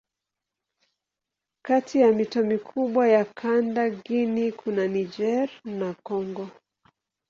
[1.65, 6.49] Kati ya mito mikubwa ya kanda Guinea kuna Niger na Kongo.